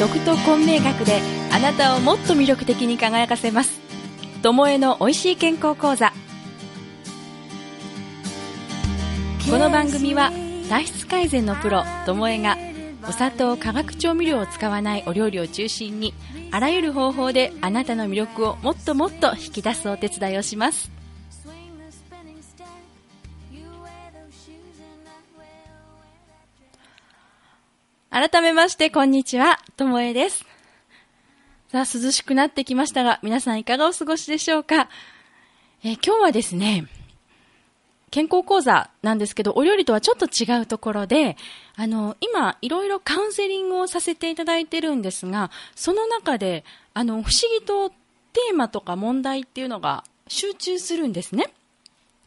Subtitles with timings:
[0.00, 1.20] 食と混迷学で
[1.52, 3.82] あなたをもっと魅力的に輝かせます。
[4.40, 6.14] 友えの美味しい健康講座。
[9.50, 10.32] この番組は
[10.70, 12.56] 体質改善のプロ友えが
[13.06, 16.14] お砂糖化学調味料を使わないお料理を中心に
[16.50, 20.99] あらゆる方法であなたの魅力をもっともっと引き出すお手伝いをします。
[28.10, 29.60] 改めましてこんにちは。
[29.76, 30.44] ともえです。
[31.70, 34.88] さあ涼しくなってきましたが皆さんいかがお過ごしでしょうか？
[35.84, 36.88] え今日はですね
[38.10, 41.36] 健康講座なんですけど、お料理とはちょっと違うところで、
[41.76, 51.52] あの、今、いろいろカウンセリングをさせていただいてるんですが、その中で、あの、不思議とテーマとか問題っていうのが集中するんですね。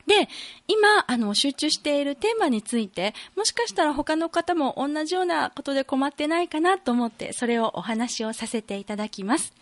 [0.07, 0.27] で、
[0.67, 9.53] 今、あの、集中しているテーマについて、もしかしたら他の方も同じようなことで困ってないかなと思って、それをお話をさせていただきます。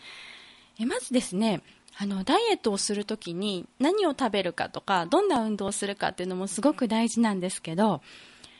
[0.79, 1.61] えまずですね、
[1.97, 8.01] あのダイエットをするときに何を食べるかとかどんな運動をするかっていうのもすごく大事なんですけど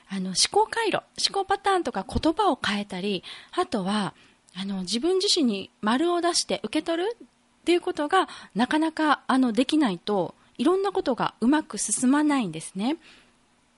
[0.10, 3.24] あの思考回路思考パターンとか言葉を変えたり
[3.54, 4.14] あとは
[4.56, 7.28] あの自分自身に丸を出して受け取るっ
[7.64, 12.98] ていうことがなかなかあのできないといろんなことがうまく進まないんですね。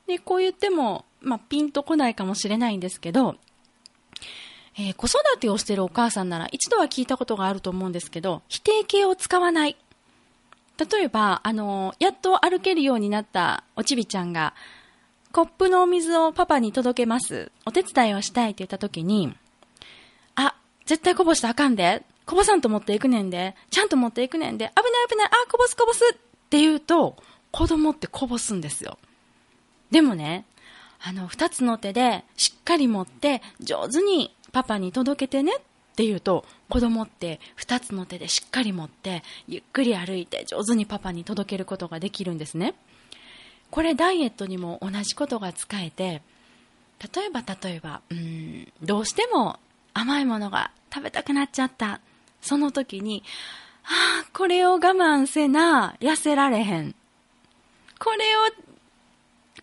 [0.07, 3.37] でこう言っても、まあ、ピンとこないかもしれないんですけど
[4.75, 9.77] えー、子育てをしているお母さんなら一度は聞いたことがあると思うんですけど、否定形を使わない。
[10.91, 14.55] 例えば、あの、やっと歩けるようになったおちびちゃんが、
[15.31, 17.51] コップのお水をパパに届けます。
[17.65, 19.35] お手伝いをしたいって言った時に、
[20.35, 22.03] あ、絶対こぼしたらあかんで。
[22.25, 23.55] こぼさんと持っていくねんで。
[23.69, 24.71] ちゃんと持っていくねんで。
[24.75, 25.27] 危ない危ない。
[25.27, 26.01] あ、こぼすこぼす
[26.53, 27.15] って言うと、
[27.49, 28.99] 子供ってこぼすんですよ。
[29.89, 30.45] でもね、
[31.01, 42.73] あの、二つの手でしっかり持って上手にパパに届けてねって言うと子供って2つの手でしっかり持ってゆっくり歩いて上手にパパに届けることができるんですね
[43.69, 46.22] これダイエットにも同じことが使えて
[47.13, 49.59] 例えば例えばうんどうしても
[49.94, 51.99] 甘いものが食べたくなっちゃった
[52.41, 53.23] その時に
[53.85, 56.95] あこれを我慢せな痩せられへん
[57.99, 58.45] これを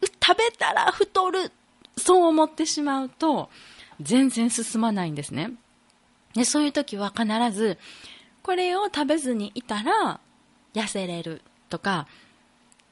[0.03, 1.53] 食べたら太る
[1.97, 3.51] そう思ってしまうと
[4.01, 5.53] 全然進まないんですね。
[6.35, 7.79] で、そういう時は必ず、
[8.43, 10.21] これを食べずにいたら
[10.75, 12.07] 痩せれるとか、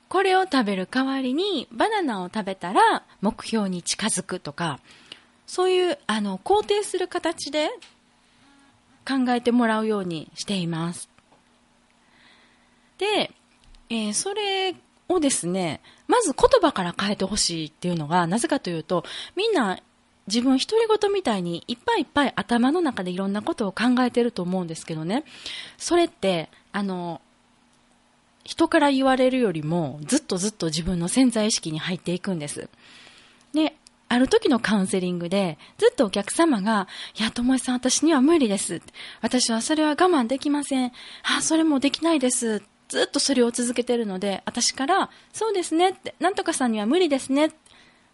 [0.09, 4.81] これを食べる代わりにバナナを食べたら目標に近づくとか、
[5.47, 7.71] そういうあの肯定する形で
[9.07, 11.09] 考えてもらうようにしています。
[12.99, 13.31] で、
[13.91, 14.75] えー、それ
[15.09, 19.05] をですね、まず言葉から変えてほしいっていうのが、なぜかというと、
[19.37, 19.81] みんな
[20.27, 25.25] 自分独り言みたいにいっぱいいっぱい頭の中でいろんなことを考えてると思うんですけどね。
[25.79, 27.21] それって、あの、
[28.45, 32.69] 人から言われるよりもずっとずっと自分の潜在意識に入っていくんです。
[33.53, 33.75] で、
[34.09, 36.89] ある時のカウンセリングで、ずっとお客様が、
[37.19, 38.81] いや、ともえさん、私には無理です。
[39.21, 40.93] 私はそれは我慢できません。
[41.25, 42.63] あ、それもできないです。
[42.89, 47.53] ずっとそれを続けてるので、私から、そうですねって、なんとかさんには無理ですね。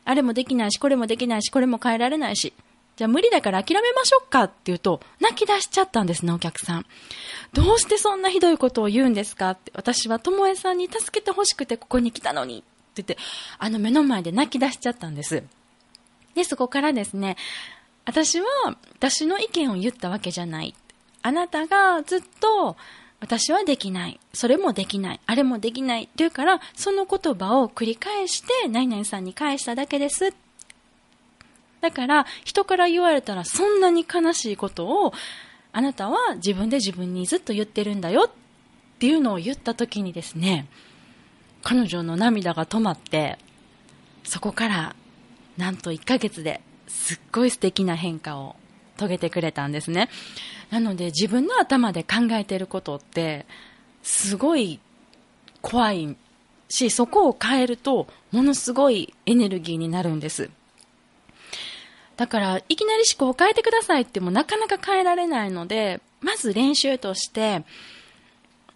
[0.04, 2.52] あれもできないし、これもできないし、これも変えられないし、
[2.96, 6.86] じゃあ無理だから諦めましょうかって言うと、泣き出しちゃったんですね、お客さん。
[7.52, 13.18] どうしてそんなひどいことを言うんですかって、私はともえさんに助けてほしくてここに来たのにって言って、
[13.58, 15.42] あの目の前で泣き出しちゃったんです。
[16.34, 17.36] で、そこからですね、
[18.04, 18.46] 私は
[18.98, 20.74] 私の意見を言ったわけじゃない。
[21.22, 22.76] あなたがずっと
[23.24, 24.20] 私はできない。
[24.34, 25.20] それもできない。
[25.24, 26.02] あれもできない。
[26.02, 30.34] って言うから、その言葉を繰り返して、何々さんに返しただけです。
[31.80, 35.14] だから、人から言われたら、そんなに悲しいことを、
[35.72, 38.30] あなたは自分で自分にずっと言ってるんだよっ
[38.98, 40.66] ていうのを言った時にですね、
[41.62, 43.38] 彼女の涙が止まって、
[44.22, 44.96] そこから、
[45.56, 48.56] なんと1ヶ月ですっごい素敵な変化を
[48.98, 50.10] 遂げてくれたんですね。
[50.70, 53.46] なので自分の頭で考えてることって
[54.02, 54.80] すごい
[55.62, 56.16] 怖い
[56.68, 60.50] し、そこを変えるとものすごいエネルギーになるんです。
[62.16, 67.64] だから、いきなり思考を変えてくださいってもなかなか変えられないので、まず練習として、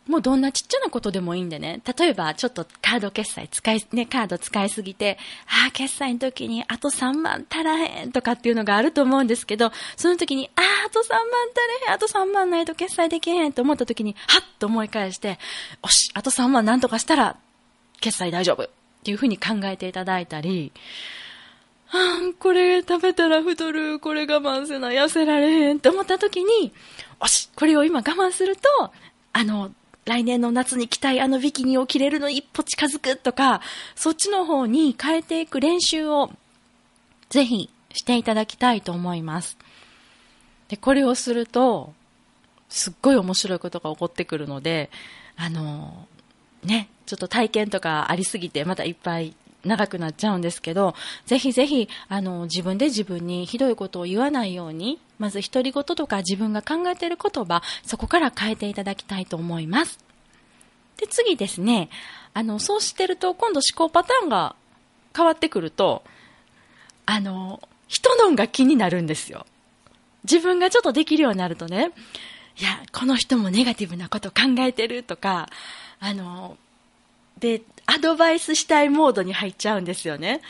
[0.09, 1.83] もうどんなちっちゃなことでもいいんでね。
[1.99, 15.39] 例えば、ちょっとカード決済使い、ね、カード使いすぎて、ああ、決済の時にあと3万足らへんとかっていうのがあると思うんですけど、その時に、ああ、あと3万足らへん、あと3万ないと決済できへんと思った時に、はっと思い返して、
[15.83, 17.37] よし、あと3万なんとかしたら、
[18.01, 18.69] 決済大丈夫っ
[19.05, 20.73] ていうふうに考えていただいたり、
[21.91, 26.73] あーこれ食べたら太る、これ我慢せな、痩せられへんって思った時に、
[27.21, 28.93] よし、これを今我慢すると、
[29.33, 29.71] あの、
[30.09, 33.61] 来年の夏に着たいあのビキニを着れるの一歩近づくとか、
[33.95, 36.31] そっちの方に変えていく練習を、
[37.29, 39.59] ぜひしていただきたいと思います。
[40.69, 41.93] で、これをすると、
[42.71, 44.91] すっごい面白いことが起こってくるので、
[45.37, 46.07] あの、
[46.65, 49.35] ね、ちょっと体験とかありすぎて、またいっぱい
[49.65, 50.95] 長くなっちゃうんですけど、
[51.27, 59.99] ぜひぜひ、あの、自分で自分にひどいことを言わないように、まず独り言とか自分が考えている言葉、そこから変えていただきたいと思います。
[60.97, 61.91] で、次ですね、
[62.35, 64.55] あの、そうしてると、今度思考パターンが
[65.17, 66.03] 変わってくると、
[67.07, 69.47] あの、人のが気になるんですよ。
[70.25, 71.93] 自分がちょっとできるようになるとね、
[72.61, 75.49] いや、この人もネガティブなこと考えてるとか、
[76.01, 76.57] あの、
[77.39, 80.43] で、アドバイスしたいモードに入っちゃうんですよね。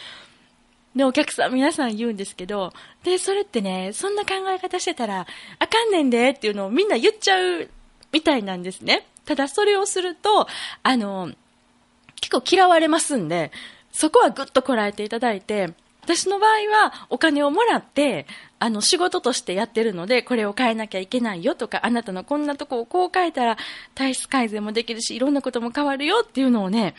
[0.96, 2.72] で、お客さん皆さん言うんですけど、
[3.04, 5.24] で、それってね、そんな考え方してたら、
[5.60, 7.70] あかんねんでっていうのをみんな言っちゃう
[8.10, 9.06] みたいなんですね。
[9.24, 10.48] ただそれをすると、
[10.82, 11.30] あの、
[12.20, 13.52] 結構嫌われますんで、
[13.92, 15.74] そこはぐっとこらえていただいて、
[16.08, 16.50] 私の場合
[16.84, 18.26] はお金をもらって、
[18.58, 23.58] あの仕事としてやってるので、これを変えなきゃいけないよとか、あなたのこんなとこをこう変えたら
[23.94, 26.94] 体質改善もできるし、いろんなことも変わるよっていうのをね、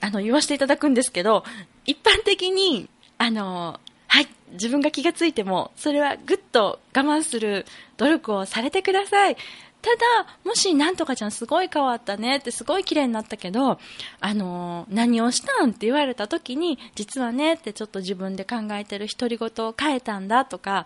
[0.00, 1.42] あの、言わせていただくんですけど、
[1.86, 2.88] 一般的に、
[3.18, 7.66] あの、はい、自分が気がついても、それはぐっと我慢する
[7.96, 9.36] 努力をされてください。
[9.82, 13.78] ただ、もし、なんとかちゃんすごい変わったねってすごい綺麗になったけど、
[14.20, 20.84] あのー、何をしたんって言われた時に、実はねってちょっと自分で考えてる独り言を変えたんだとか、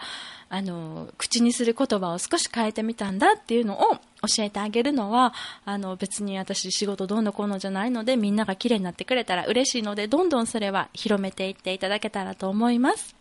[0.48, 3.96] あのー、口にする言葉を少し変えてみたんだっていうのを
[4.28, 13.16] 教えてあげるのは、あの、別に私仕事どうのこうのじゃないので、みんなが綺麗になってくれたら嬉しいので、どんどんそれは広めていっていただけたらと思います。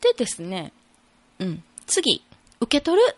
[0.00, 0.72] でですね、
[1.38, 2.22] うん、次、
[2.60, 3.16] 受け取る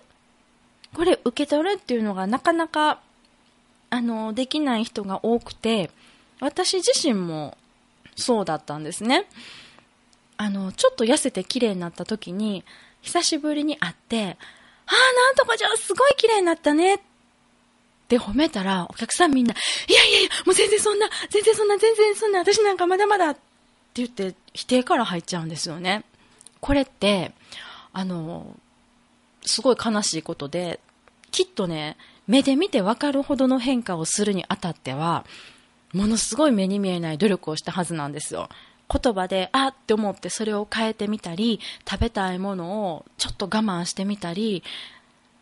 [0.97, 3.01] これ受け取るっていうのがなかなか、
[3.91, 5.91] あの、できない人が多くて、
[6.41, 7.59] 私自身も
[8.17, 9.27] そうだったんですね。
[10.39, 12.65] あの、ちょっと痩せて綺麗になった時に、
[13.03, 14.39] 久しぶりに会って、
[14.87, 16.99] ああ、なんとかじゃすごい綺麗になったねっ
[18.09, 23.41] て褒めたら、お客さんみんな、いやいやいや、もう全然そんな、全然そんな、全然そんな、私なんかまだまだって
[23.97, 26.05] 言って否定から入っちゃうんですよね。
[26.63, 27.33] これって、
[27.93, 28.57] あの、
[29.47, 30.81] すごい悲しいことで、
[31.37, 35.27] きっとね、目で見てわかるほどの変化をするにあたっては、
[35.93, 38.49] ものすごい目に見えない努力をしたはずなんですよ。
[38.91, 44.63] 言葉で、あって思ってそれを変えてみたり、食べたいものをちょっと我慢してみたり、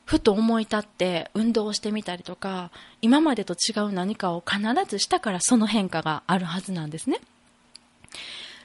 [0.04, 7.20] ふと思い立って運動してみたりとか、今までと違う何かを必ずしたからその変化があるはずなんですね。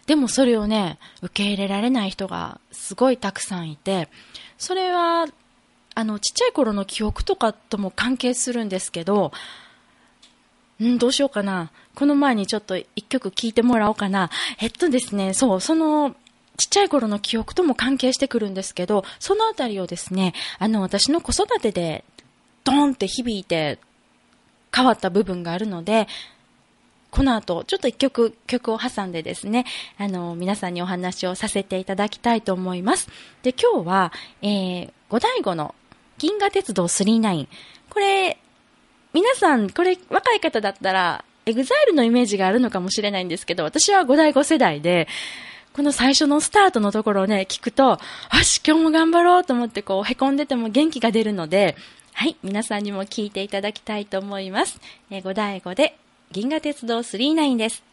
[0.08, 4.10] でもそれをね、受け入れられない人がすごいたくさんいて、
[4.58, 5.28] それは、
[6.00, 9.34] あの、ちっちゃい頃の記憶とかとも関係するんですけど、
[10.82, 11.72] んどうしようかな。
[11.94, 14.30] この前にちょっと一曲聴いてもらおうかな。
[14.62, 16.16] えっとですね、そう、その、
[16.56, 22.06] ちっちゃい頃の記憶とも関係してくるんですけど、そのあたりをですね、あの、私の子育てで、
[22.64, 23.78] ドーンって響いて
[24.74, 26.08] 変わった部分があるので、
[27.12, 29.66] この後、ちょっと一曲、曲を挟んでですね、
[29.98, 33.10] あの、皆さんにお話をさせていただきたいと思います。
[33.44, 35.76] で、今日は、えー、ゴダイゴの
[36.20, 37.48] 銀河鉄道999。
[37.90, 38.38] これ、
[39.14, 45.08] 皆さん、これ、若い方だったら、 EXILE のイメージがあるのかもしれないんですけど、私はゴダイゴ世代で、
[45.74, 48.00] この最初のスタートのところをね、聞くと、よ
[48.44, 51.78] し、今日も頑張ろうと思って、こう、凹んでても元気が出るので、
[52.14, 54.80] はい、皆さんにも聞いていただきたいと思います。
[55.10, 55.98] えー、五代五で、
[56.32, 57.90] 銀河鉄道39です。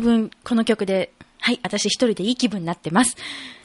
[0.00, 3.16] いぶこの曲で、はい、私一人でいい気分になってます。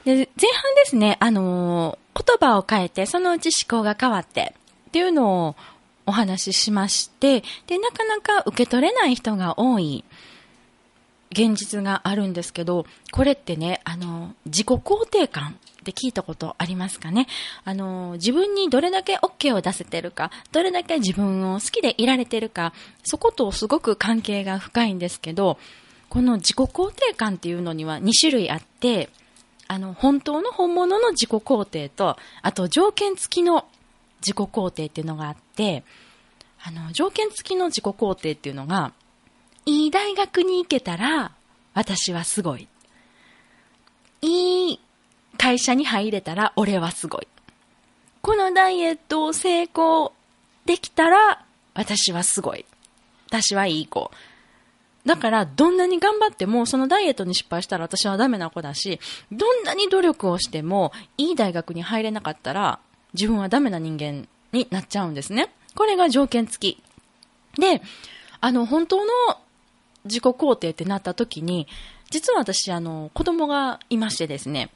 [0.04, 0.28] で、前半
[0.76, 4.54] ですね、あのー、言葉を変えて、そのうち思考が変わって、
[4.90, 5.56] っていうのを
[6.06, 10.04] お話ししまして、で、なかなか受け取れない人が多い
[11.32, 17.28] 現実があるんですけど、これってね、あの、自己肯定感って聞いたことありますかね？
[17.66, 22.74] あの、自分にどれだけ OK を出せてるか、どれだけ自分を好きでいられてるか、
[23.04, 25.58] そことすごく関係が深いんですけど、
[26.10, 29.10] この自己肯定感っていうのには2種類あって、
[29.68, 33.66] あの、本当の本物の自己肯定と、あと条件付きの
[34.22, 35.84] 自己肯定っていうのがあって、
[36.64, 38.94] あの、条件付きの自己肯定っていうのが、
[39.66, 41.32] いい大学に行けたら、
[41.74, 42.68] 私はすごい。
[44.22, 44.80] いい
[45.38, 47.28] 会社に入れたら俺はすごい。
[48.22, 50.14] このダイエットを成功
[50.66, 51.46] できたら
[51.76, 52.66] 私はすごい。
[53.28, 54.10] 私はいい子。
[55.06, 59.00] だから、どんなに頑張っても、そのダイエットに失敗したら私はダメな子だし、
[59.32, 62.80] どんなに努力をしても、いい大学に入れなかったら、
[63.14, 65.54] 自分はダメな人間になっちゃうんですね。
[65.76, 66.84] これが条件付き。
[67.60, 67.82] で、
[68.42, 69.12] あの、本当の
[70.06, 71.68] 自己肯定ってなった時に、
[72.10, 74.72] 実は私、あの、子供がいましてですね、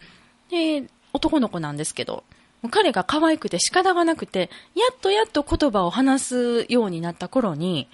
[0.50, 2.24] で、男の子なんですけど、
[2.70, 7.88] 彼が可愛くて仕方がなくて、やっとやっと言葉を話すようになった頃に、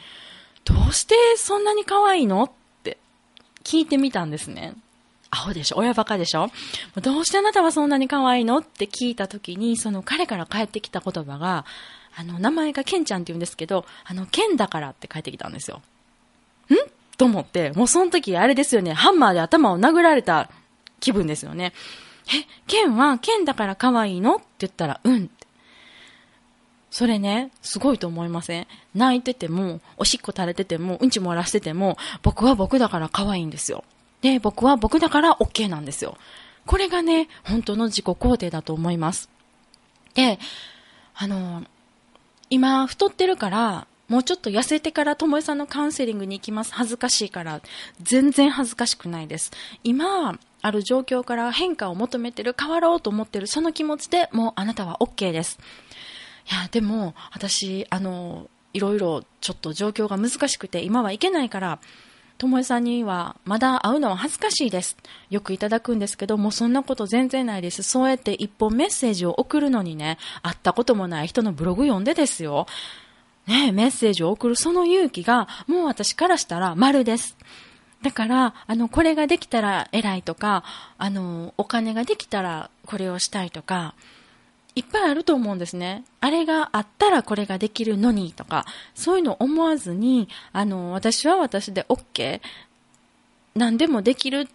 [0.65, 2.43] どうしてそんなに可愛いの？
[2.43, 2.51] っ
[2.83, 2.97] て
[3.63, 4.73] 聞いてみたんですね。
[5.31, 5.77] アホでしょ？
[5.77, 6.49] 親バカでしょ？
[7.01, 8.57] どうしてあなたはそんなに可愛いの？
[8.57, 11.65] って聞いた時に、その彼から返ってきた言葉が、
[12.15, 15.81] あの、名前がケンちゃんって言うんですけど、あの、ケンだからって返ってきたんですよ。
[16.69, 16.75] ん？
[17.17, 20.49] と思って、もうその時あれですよね、ハンマーで頭を殴られた
[20.99, 21.73] 気分ですよね。
[22.27, 24.37] え、ケンは、ケンだから可愛いの？
[24.37, 25.29] って言ったら、うん。
[26.95, 28.67] それね、すごいと思いません？
[28.93, 33.83] 泣いてても、おしっこ垂れてても、うんち漏らしてても、僕は僕だから可愛いんですよ。
[34.21, 36.17] で、僕は僕だから OK なんですよ。
[36.65, 39.27] これがね、本当の自己肯定だと思います。
[40.13, 40.39] で、
[41.15, 41.65] あの、
[42.49, 46.73] 今太ってるから、もうちょっと痩せてからともえさんのカウンセリングに行きます。
[46.73, 47.59] 恥ずかしいから。
[48.01, 49.51] 全然恥ずかしくないです。
[49.83, 55.59] 今、ある状況から変化を求めてる、変わろうと思ってる、その気持ちでもうあなたは OK です。
[56.51, 61.79] いや、でも、私、あの、いろいろちょっと状況が難しくて、今はいけないから、
[62.37, 64.97] ともえさんには、まだ会うのは恥ずかしいです。
[65.29, 67.81] よくいただくんですけど、もうそんなこと全然ないです。
[67.83, 72.67] そうやって一本メッセージを送るのにね、会ったこともない人のブログ読んでですよ。
[73.47, 77.37] ねメッセージを送るその勇気が、もう私からしたら丸です。
[78.01, 80.63] だから、あの、これができたら偉いとか、
[80.97, 83.95] あの、お金ができたらこれをしたいとか、
[84.75, 86.03] いっぱいあると思うんですね。
[86.19, 92.41] あれがあったらこれができるのにとか、そういうの思わずに、あの、私は私で OK。
[93.55, 94.49] 何でもできる。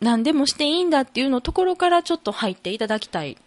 [0.00, 3.38] 何でもしていいんだっていうのところからちょっと入っていただきたい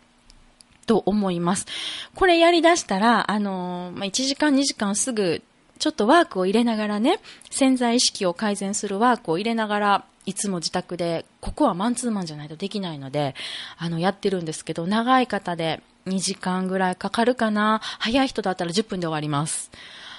[0.87, 1.67] と思います。
[2.15, 5.43] これやりだしたら、あの、まあ、1時間2時間すぐ
[5.79, 7.19] ちょっとワークを入れながらね、
[7.51, 13.35] 潜在意識を改善するワークを入れながら、いつも自宅で、ここはマンツーマンじゃないとできないので、
[13.77, 17.81] あの、やってるんですけど、長い方で2時間ぐらいかかるかな？
[17.99, 19.71] 早い人だったら10分で終わります。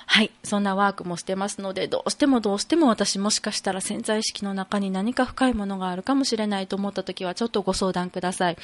[0.06, 0.30] はい。
[0.44, 8.56] そんなワークもしてますので、どうしてもどうしても私もしかしたら潜在意識の中に何か深いものがあるかもしれないと思った時は、ちょっとご相談ください。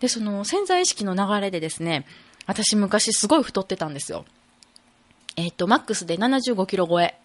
[0.00, 2.06] で、その潜在意識の流れでですね、
[2.46, 4.24] 私昔すごい太ってたんですよ。
[5.36, 7.16] えっ、ー、と、マックスで75キロ超え。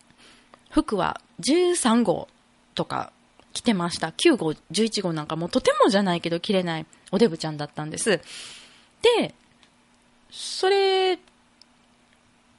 [0.70, 2.28] 服は13号
[2.76, 3.12] とか
[3.54, 4.10] 着てました。
[4.10, 8.22] 9号、11号なんかもうとてもじゃないけど着れないおデブちゃんだったんです。
[9.02, 9.34] で、
[10.32, 11.20] それ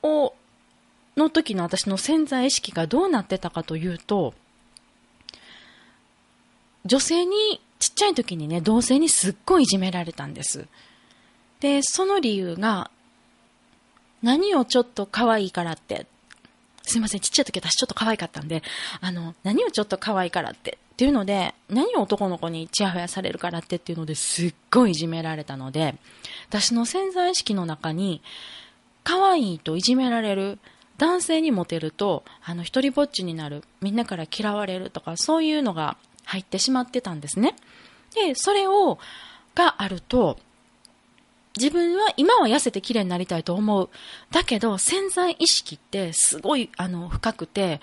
[0.03, 0.35] を、
[1.17, 4.35] の時の私の潜在意識がどうなってたかというと、
[6.85, 10.67] 女性に、ちっちゃい時にね、同性にすっごいいじめられたんです。
[11.61, 12.91] で、その理由が、
[14.23, 16.07] 何をちょっと可愛いからって、
[16.83, 18.63] すいません、ちっちゃい時私ちょっと可愛かったんで、
[19.01, 25.95] あの、何をちょっと可愛いからってっていうので、何を男の子にチヤホヤされるからってっていうのですっごいいじめられたので、
[26.51, 28.21] 私の潜在意識の中に、
[29.03, 30.59] 可愛いといじめられる、
[30.99, 37.57] 男性にモテると、あの、一人ぼっちになる、みんなから嫌われるとか、そういうのが入ってしまってたんですね。
[38.15, 38.99] で、それを、
[39.55, 40.39] があると、
[41.57, 43.89] 自分は今は痩せて綺麗になりたいと思う。
[44.33, 47.81] だけど潜在意識ってすごいあの深くて、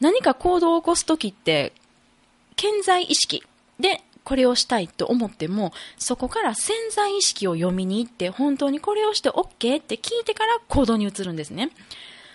[0.00, 1.72] 何か行動を起こすときって、
[2.56, 3.42] 潜在意識
[3.80, 11.70] でこれをしたいと思っても、そこから潜在意識を読みに行って、本当にこれをして OK って聞いてから行動に移るんですね。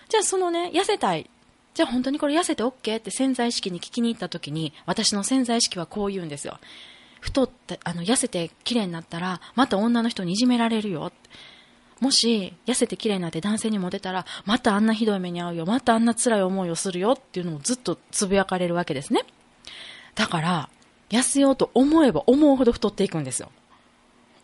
[0.08, 1.28] じゃあそのね、痩せたい。
[1.74, 2.98] じゃあ本当にこれ痩せて OK?
[2.98, 6.58] って潜在意識に聞きに行った時に、私の潜在意識はこう言うんですよ。
[7.20, 11.12] 太って、あの、痩せて綺麗になったら、また女の人にいじめられるよ。
[12.00, 15.66] もし、痩せて綺麗になって男性にモテたら、またあんなひどい目に遭うよ。
[15.66, 19.24] またあんな辛い思いをするよっていうのをずっとつぶやかれるわけですね。
[20.14, 20.68] だから、
[21.10, 23.50] 痩せようと思えば思うほど太っていくんですよ。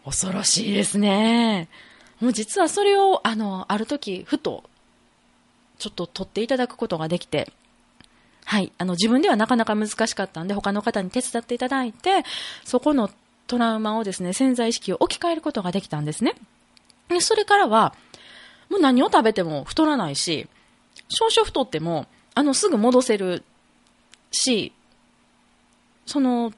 [0.04, 1.68] 恐ろしいですね。
[2.20, 4.64] もう実はそれを、あの、ある時、ふと
[5.78, 7.52] ちょっと取っていただくことができて、
[8.44, 12.24] はい、あの自分ではなかなか難しかったんで、他の方に手伝っていただいて、
[12.64, 13.10] そこの
[13.46, 16.34] トラウマをですね、潜在意識を置き換えることができたんですね。
[17.08, 17.94] でそれからは、
[18.70, 20.46] もう何を食べても太らないし、
[21.08, 23.44] 少々太っても、あの、すぐ戻せる
[24.30, 24.72] し、
[26.06, 26.52] その、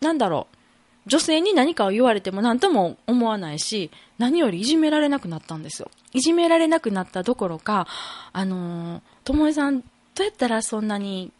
[0.00, 0.56] なんだろう、
[1.06, 5.90] 女性に何かを言われても何とも思わないし、何よりいじめられなくなったんですよ。
[6.12, 7.86] いじめられなくなったどころか、
[8.32, 9.86] あのともえさん、ど
[10.20, 11.32] うやったらそんなに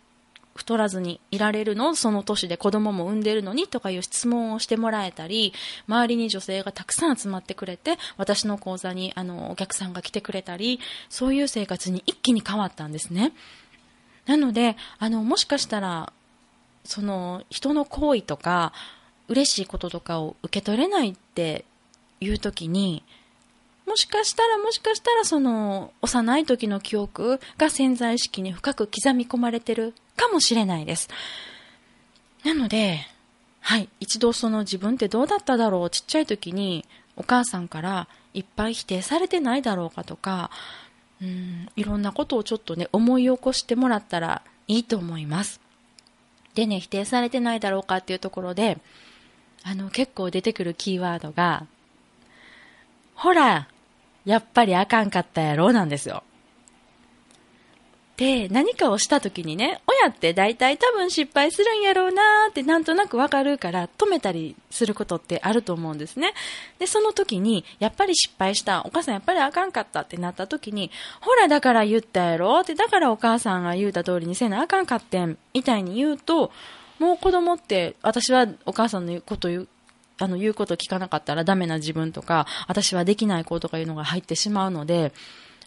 [0.57, 1.95] 太らずにいられるの？
[1.95, 3.69] その年で子供も産んでるのに？
[3.69, 5.53] とかいう質問をしてもらえたり、
[5.87, 13.33] 周りに女性がたくさん集まってくれて、私の講座にあのお客さんが来てくれたり、そういう生活に一気に変わったんですね。
[14.27, 16.13] なので、あの、もしかしたら、
[16.85, 18.73] その人の行為とか、
[19.29, 21.65] 嬉しいこととかを受け取れないって
[22.21, 23.05] いう時に、
[23.87, 31.09] もしかしたらもしかしたらその幼い時の記憶が潜在意識に深く刻み込まれてるかもしれないです。
[32.45, 33.01] なので、
[33.61, 40.51] はい、一度その自分ってどうだっただろうちっちゃい時にお母さんからいっぱい否定されてないだろうかとか、
[41.21, 45.61] うん、いろんなことをちょっとね、思い起こしてもらったらいいと思います。
[46.55, 48.79] でね、否定されてないだろうかっていうところで、
[49.63, 51.67] あの、結構出てくるキーワードが、
[53.15, 53.69] ほら、
[54.25, 56.23] やっぱりあかんかったやろ、なんですよ。
[58.21, 66.35] で、何かをした時にね、親って大体多分失敗するんやろうなーってなんとなくわかるから止めたりすることってあると思うんですね。
[66.79, 70.91] で、その時に、やっぱり失敗した、お母さんやっぱりあかんかったってなった時に、
[71.23, 76.53] ほらだから言ったやろって、だからお母さんが言うた通りにせなあかんかってん、みたいに言うと、
[76.99, 79.69] もう子供って、私はお母さんの言うこと言う、
[80.19, 85.15] あの、言うこと聞かなかったらダメな自分とか、私はできない子とかいうのが入ってしまうので、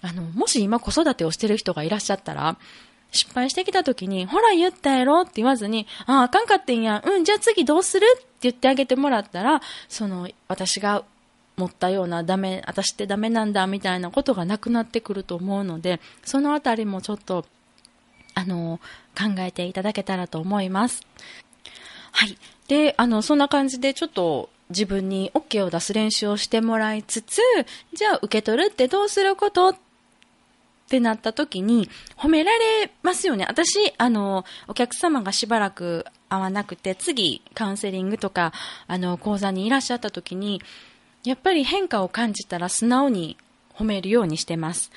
[0.04, 2.58] あの、もし今子育てをしてる人がいらっしゃったら、
[3.12, 11.04] 失敗してきた時に、ほら言ったやろって言わずに、ああ、あかんかってんやうん、じゃあ次どうするって言ってあげてもらったら、その、私が
[11.58, 17.46] 持ったようなダメ、私ってダメなんだみたいなことがなくなってくると思うので、そのあたりもちょっと
[18.36, 18.80] あの、
[19.18, 21.02] 考えていただけたらと思います。
[22.12, 22.38] はい。
[22.68, 27.42] で、あの、そんな感じでちょっと自分に OK を出す練習をしてもらいつつ、
[27.94, 29.76] じゃあ受け取るってどうすること
[30.94, 33.48] ってなった時に褒められますよね。
[33.50, 38.54] 私、あの、お客様がしばらく会わなくて、次カウンセリングとか、
[38.86, 40.62] あの、講座にいらっしゃった時に、
[41.24, 43.38] やっぱり変化を感じたら素直に
[43.74, 44.92] 褒めるようにしてます。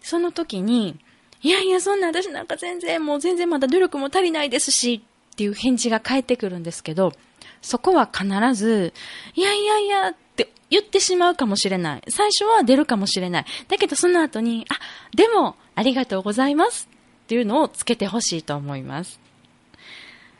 [0.00, 0.98] その時に、
[1.40, 5.04] いやいや、そんな私なんか全然、もう全然まだ努力も足りないですし、
[5.34, 7.12] っていう返事が返ってくるんですけど、
[7.60, 8.92] そこは必ず、
[9.36, 12.02] いやいやいやって言ってしまうかもしれない。
[12.08, 13.44] 最初は出るかもしれない。
[13.68, 14.78] だけどその後に、あ、
[15.14, 16.88] でも、ありがとうございます
[17.24, 19.20] っていうのをつけてほしいと思います。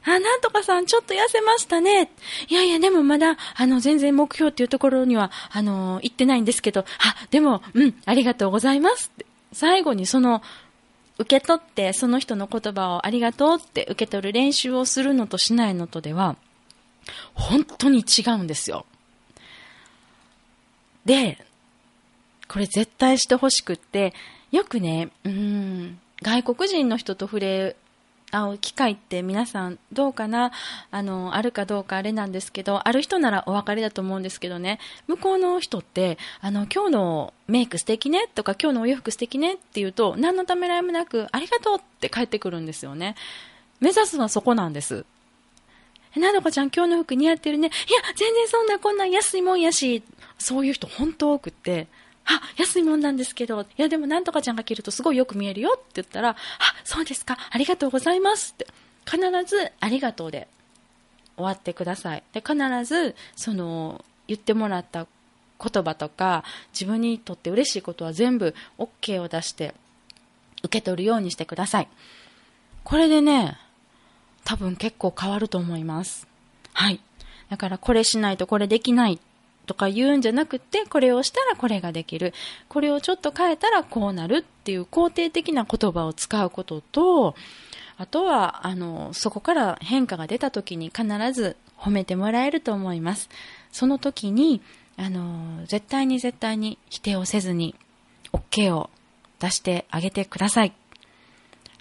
[0.05, 2.11] あ、なんとかさん、ちょっと痩せましたね。
[2.49, 6.85] いやいや、でもまだ、あの、全然目標っていうところには、あの、行ってないんですけど、あ、
[7.31, 9.27] でも、うん、ありがとうございますって。
[9.53, 10.43] 最後にその、
[11.19, 16.37] 受け取ってその人の言葉をありがとうって受け取る練習をするのとしないのとでは、
[17.35, 18.87] 本当に違うんですよ。
[21.05, 21.39] で、
[22.49, 24.13] これ絶対してほしくって、
[24.51, 27.77] よくね、うん、外国人の人と触れ
[28.33, 30.53] 会う機会って皆さんどうかな
[30.91, 43.15] あの、あるかどうかあれなんですけど、ある人ならお別れだと思うんですけどね、向こうの人って、あの、今日のメイク素敵ねとか今日のお洋服素敵ねって言うと、何のためらいもなく、ありがとうって帰ってくるんですよね。
[43.81, 45.05] 目指すのはそこなんです。
[46.17, 47.69] え、なのかちゃん今日の服似合ってるね。
[47.69, 50.03] いや、全然そんなこんな安いもんやし、
[50.39, 51.87] そういう人本当多くって、
[52.25, 56.37] あ、安いもんなんですけど、いやでもなんとかちゃんが着るとすごいよく見えるよって言ったら、あ、
[56.85, 58.67] そうですか、ありがとうございますって、
[59.05, 60.49] 必ずありがとうで
[61.37, 62.23] 終わってください。
[62.33, 65.07] で、必ず、その、言ってもらった
[65.63, 69.75] 言葉とか、自分にとって嬉しいことは全部 OK を出して
[70.63, 71.89] 受け取るようにしてください。
[72.85, 73.59] これでね、
[74.45, 76.27] 多分結構変わると思います。
[76.73, 77.01] はい。
[77.51, 79.21] だからこれしないとこれできない
[79.67, 82.33] とか言うんじゃなくて、これをしたらこれができる。
[82.69, 87.35] これをちょっと変えたらこうなるっていう肯定的な言葉を使うことと、
[87.99, 93.29] あとは、あの、そこから変化が出た時に必ず褒めてもらえると思います。
[93.71, 94.61] その時に、
[94.97, 97.75] あの、絶対に絶対に否定をせずに、
[98.33, 98.91] OK を
[99.39, 100.73] 出してあげてください。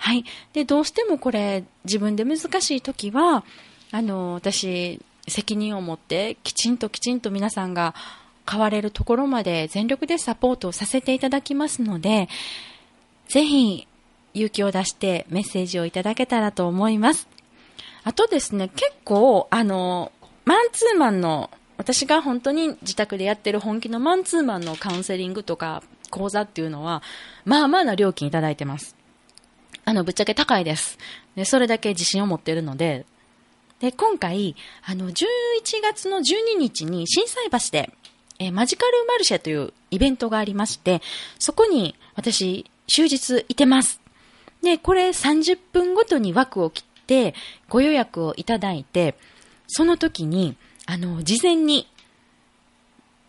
[0.01, 0.25] はい。
[0.53, 3.43] で、どうしてもこれ、自分で難しい時は、
[3.91, 7.93] あの、私、責任を持ってきちんときちんと皆さんが
[8.49, 12.29] 変われるところまで全力でサポートをさせていただきますので、
[13.27, 13.87] ぜひ
[14.33, 17.27] 勇気を出してメッセージをいただけたらと思います。
[18.03, 20.11] あとですね、結構、あの、
[20.45, 27.03] マンツーマンの、私が本当に自宅でやってる本気のマンツーマンのカウンセリングとか講座っていうのは、
[27.45, 28.95] まあまあな料金いただいてます。
[29.85, 30.97] あの、ぶっちゃけ高いです。
[31.35, 33.05] で、それだけ自信を持ってるので、
[33.79, 35.23] で、今回、あの、11
[35.81, 37.91] 月の12日に震災橋で、
[38.39, 41.01] えー、マジカルマルシェというイベントがありまして、
[41.39, 44.01] そこに私、終日いてます。
[44.61, 47.33] で、これ30分ごとに枠を切って
[47.69, 49.15] ご予約をいただいて、
[49.67, 51.87] その時に、あの、事前に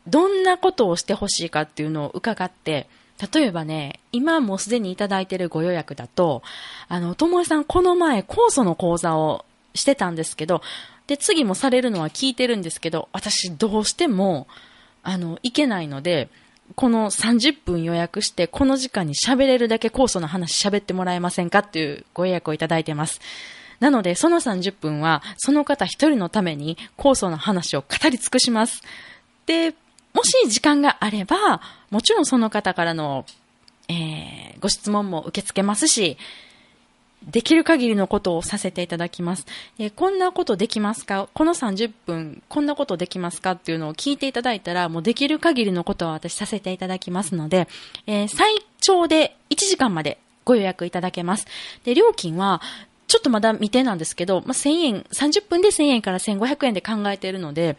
[0.07, 2.89] どんなことをしてほしいかっていうのを伺って、
[3.33, 6.43] 例えばね、今もすでにいただいているご予約だと、
[6.89, 10.63] あの、ともえさんこの前酵素の講座をしてたんですけど、
[11.07, 14.47] で、次もされるのは聞いてるんですけど、私どうしても、
[15.03, 16.29] あの、行けないので、
[16.75, 23.21] この30分予約して、この時間に喋れるだけ酵素の話喋ってもらえませんかっていうご予約をいただいてます。
[23.81, 28.83] なので、その30分は、その方一人のために酵素の話を語り尽くします。
[29.47, 29.75] で、
[30.13, 33.25] もし時間があれば、もちろんその方からの、
[33.89, 36.17] えー、ご質問も受け付けますし、
[37.25, 39.47] できる限りのことをさせていただきます。
[39.79, 41.29] えー、こんなことできますか？
[41.33, 43.53] この30分、こんなことできますか？
[43.53, 47.69] っていうのを聞いていただいたら、もうできる限りのことは私させていただきますので、
[48.07, 51.47] えー、最長で1時間までご予約いただけます。
[51.85, 52.61] で、料金は、
[53.07, 57.77] ちょっとまだ未定なんですけど、まあ、1000円、30分で1000円から1500円で考えているので、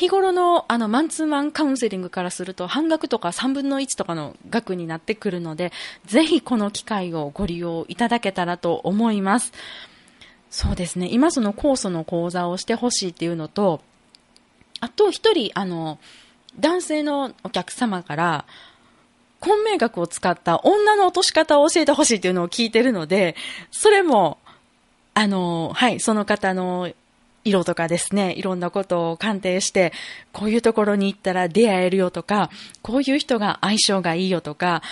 [0.00, 5.72] 日頃のあのマンツーマンカウンセリングからすると半額とか3分の1とかの額になってくるので、
[6.06, 9.52] ぜひこの機会をご利用いただけたらと思います。
[10.48, 11.08] そうですね。
[11.10, 13.82] 今その酵素の講座をしてほしいっていうのと、
[14.80, 15.98] あと一人、あの、
[16.58, 18.46] 男性のお客様から、
[19.38, 23.36] 混迷学を使った女の落とし方を教えてほしいっていうのを聞いてるので、
[23.70, 24.38] それも、
[25.12, 26.90] あの、はい、その方の
[27.44, 29.92] 色とかですね、いろんなことを鑑定して、
[30.32, 32.50] こういうところに行ったら出会えるよとか、
[32.82, 34.82] こういう人が相性がいいよとか、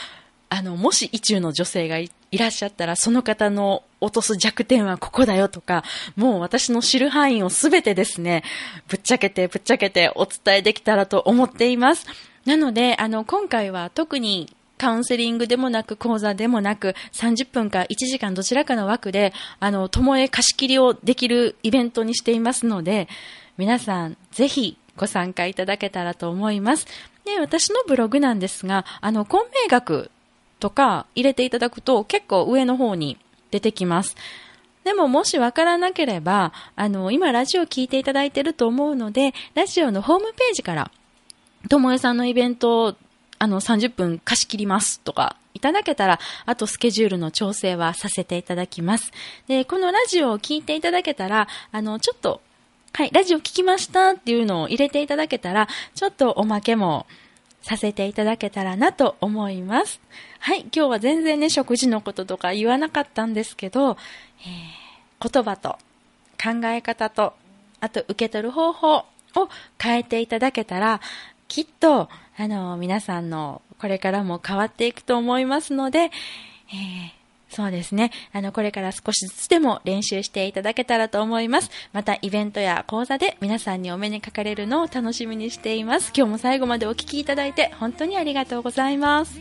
[0.51, 5.85] あの、もし意中の女性がいらっしゃったら、その方の落とす弱点はここだよとか、
[6.17, 8.45] もう私の知る範囲をすべてですね、
[8.89, 12.07] ぶっちゃけてぶっちゃけてお伝えできたらと思っています。
[12.47, 23.09] なので、あの、今回は特にカウンセリングでもなく、講座でもなく、30分か1時間どちらかの枠で、あの、ともえ貸し切りをできるイベントにしていますので、
[23.59, 26.87] 皆さん、ぜひご参加いただけたらと思います。
[27.25, 30.11] で、私のブログなんですが、あの、混迷学
[30.61, 33.19] とか入れていただくと結構上の方に
[33.51, 34.17] 出てきます。
[34.85, 40.91] でももしわからなければ、あの、今ラジオ聞いていただいてると思うので、ラジオのホームページから、
[41.69, 42.97] ともえさんのイベント
[43.38, 49.12] あの、30分貸し切りますとか、いただけたら、あとスケジュールの調整はさせていただきます。
[49.48, 52.40] で、このラジオを聞いていただけたら、あの、ちょっと、
[52.92, 57.07] はい、ラジオ聞きましたっていうのを入れていただけたら、ちょっとおまけも
[57.62, 60.01] させていただけたらなと思います。
[60.40, 63.96] はい、今日は全然ね、食事のこととか言わなかったんですけど、
[64.40, 65.79] えー、言葉と
[66.42, 67.35] 考え方と、
[67.81, 69.05] あと受け取る方法を
[69.81, 71.01] 変えていただけたら、
[71.48, 76.11] きっと、あの、皆さんのこれからも変わっていくと思いますので、えー、
[77.48, 78.12] そうですね。
[78.33, 81.70] あの、これから少しずつでも練習していただけたらと思います。
[81.92, 86.12] また、イベントや講座で皆さんにお目にかかれるのを楽しみにしています。
[86.16, 89.40] 今日も最後までお聴きいただいて本当にありがとうございます。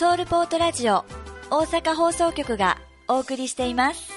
[0.00, 1.04] ソウルポートラジオ
[1.50, 4.09] 大阪放送局がお送りしています。